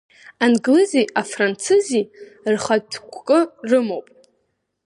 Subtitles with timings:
[0.45, 2.01] Англызи афранцызи
[2.53, 4.07] рхатә қәкы рымоуп.